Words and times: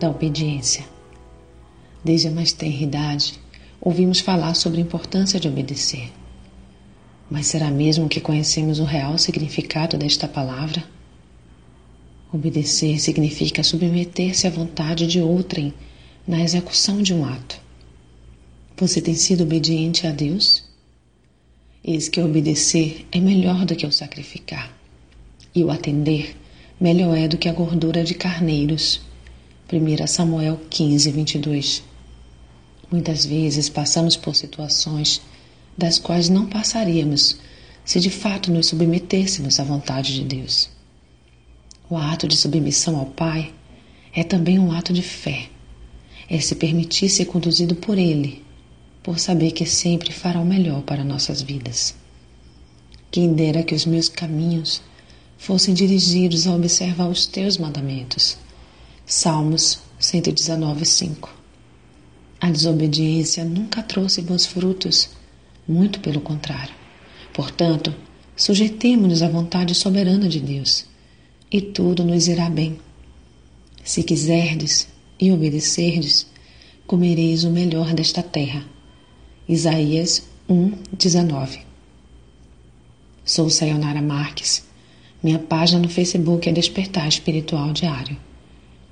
da 0.00 0.10
obediência. 0.10 0.84
Desde 2.04 2.28
a 2.28 2.30
mais 2.30 2.52
tenra 2.52 2.82
idade, 2.82 3.38
ouvimos 3.80 4.20
falar 4.20 4.54
sobre 4.54 4.78
a 4.78 4.82
importância 4.82 5.38
de 5.38 5.48
obedecer. 5.48 6.10
Mas 7.30 7.46
será 7.46 7.70
mesmo 7.70 8.08
que 8.08 8.20
conhecemos 8.20 8.78
o 8.78 8.84
real 8.84 9.16
significado 9.18 9.96
desta 9.96 10.26
palavra? 10.26 10.84
Obedecer 12.32 13.00
significa 13.00 13.62
submeter-se 13.62 14.46
à 14.46 14.50
vontade 14.50 15.06
de 15.06 15.20
outrem 15.20 15.72
na 16.26 16.42
execução 16.42 17.02
de 17.02 17.14
um 17.14 17.24
ato. 17.24 17.60
Você 18.76 19.00
tem 19.00 19.14
sido 19.14 19.42
obediente 19.42 20.06
a 20.06 20.10
Deus? 20.10 20.64
Eis 21.84 22.08
que 22.08 22.20
obedecer 22.20 23.06
é 23.12 23.20
melhor 23.20 23.64
do 23.64 23.76
que 23.76 23.86
o 23.86 23.92
sacrificar, 23.92 24.72
e 25.54 25.62
o 25.62 25.70
atender 25.70 26.36
melhor 26.80 27.16
é 27.16 27.28
do 27.28 27.36
que 27.36 27.48
a 27.48 27.52
gordura 27.52 28.02
de 28.02 28.14
carneiros. 28.14 29.11
1 29.70 30.06
Samuel 30.06 30.60
15, 30.70 31.10
22. 31.10 31.82
Muitas 32.90 33.24
vezes 33.24 33.68
passamos 33.68 34.16
por 34.16 34.36
situações 34.36 35.20
das 35.76 35.98
quais 35.98 36.28
não 36.28 36.46
passaríamos 36.46 37.38
se 37.84 37.98
de 37.98 38.10
fato 38.10 38.50
nos 38.50 38.66
submetêssemos 38.66 39.58
à 39.58 39.64
vontade 39.64 40.14
de 40.14 40.24
Deus. 40.24 40.70
O 41.88 41.96
ato 41.96 42.28
de 42.28 42.36
submissão 42.36 42.96
ao 42.98 43.06
Pai 43.06 43.52
é 44.14 44.22
também 44.22 44.58
um 44.58 44.72
ato 44.72 44.92
de 44.92 45.02
fé. 45.02 45.48
É 46.28 46.38
se 46.38 46.54
permitir 46.54 47.08
ser 47.08 47.26
conduzido 47.26 47.74
por 47.74 47.98
Ele, 47.98 48.42
por 49.02 49.18
saber 49.18 49.52
que 49.52 49.66
sempre 49.66 50.12
fará 50.12 50.40
o 50.40 50.44
melhor 50.44 50.82
para 50.82 51.04
nossas 51.04 51.42
vidas. 51.42 51.94
Quem 53.10 53.34
dera 53.34 53.62
que 53.62 53.74
os 53.74 53.84
meus 53.84 54.08
caminhos 54.08 54.80
fossem 55.36 55.74
dirigidos 55.74 56.46
a 56.46 56.54
observar 56.54 57.08
os 57.08 57.26
teus 57.26 57.58
mandamentos. 57.58 58.38
Salmos 59.14 59.78
119, 59.98 60.86
5. 60.86 61.28
A 62.40 62.50
desobediência 62.50 63.44
nunca 63.44 63.82
trouxe 63.82 64.22
bons 64.22 64.46
frutos, 64.46 65.10
muito 65.68 66.00
pelo 66.00 66.22
contrário. 66.22 66.74
Portanto, 67.34 67.94
sujeitemo-nos 68.34 69.20
à 69.20 69.28
vontade 69.28 69.74
soberana 69.74 70.30
de 70.30 70.40
Deus, 70.40 70.86
e 71.50 71.60
tudo 71.60 72.02
nos 72.02 72.26
irá 72.26 72.48
bem. 72.48 72.78
Se 73.84 74.02
quiserdes 74.02 74.88
e 75.20 75.30
obedecerdes, 75.30 76.26
comereis 76.86 77.44
o 77.44 77.50
melhor 77.50 77.92
desta 77.92 78.22
terra 78.22 78.64
Isaías 79.46 80.26
1, 80.48 80.72
19. 80.90 81.60
Sou 83.26 83.50
Sayonara 83.50 84.00
Marques. 84.00 84.64
Minha 85.22 85.38
página 85.38 85.82
no 85.82 85.90
Facebook 85.90 86.48
é 86.48 86.52
Despertar 86.52 87.06
Espiritual 87.06 87.74
Diário. 87.74 88.16